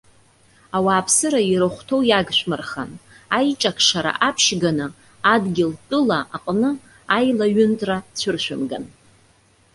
Ауааԥсыра 0.77 1.41
ирыхәҭоу 1.43 2.01
иагшәмырхан, 2.05 2.91
аиҿакшара 3.37 4.11
аԥшьганы 4.27 4.85
адгьылтәыла 5.33 6.19
аҟны 6.35 6.71
аилаҩынтра 7.15 7.97
цәыршәымган. 8.17 8.85